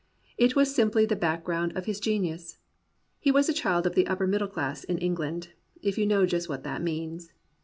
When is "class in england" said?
4.47-5.49